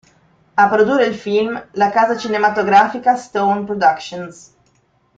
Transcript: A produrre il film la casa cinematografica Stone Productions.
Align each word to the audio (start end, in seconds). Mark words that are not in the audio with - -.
A 0.55 0.67
produrre 0.67 1.03
il 1.05 1.13
film 1.13 1.63
la 1.73 1.91
casa 1.91 2.17
cinematografica 2.17 3.15
Stone 3.15 3.65
Productions. 3.65 4.51